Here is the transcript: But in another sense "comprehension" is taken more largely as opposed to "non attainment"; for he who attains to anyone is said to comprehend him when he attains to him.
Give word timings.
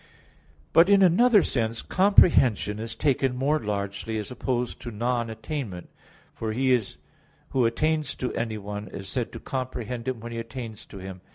But 0.73 0.89
in 0.89 1.03
another 1.03 1.43
sense 1.43 1.83
"comprehension" 1.83 2.79
is 2.79 2.95
taken 2.95 3.35
more 3.35 3.59
largely 3.59 4.17
as 4.17 4.31
opposed 4.31 4.79
to 4.81 4.89
"non 4.89 5.29
attainment"; 5.29 5.89
for 6.33 6.53
he 6.53 6.75
who 7.49 7.65
attains 7.67 8.15
to 8.15 8.33
anyone 8.33 8.87
is 8.87 9.07
said 9.07 9.31
to 9.33 9.39
comprehend 9.39 10.07
him 10.07 10.19
when 10.19 10.31
he 10.31 10.39
attains 10.39 10.87
to 10.87 10.97
him. 10.97 11.21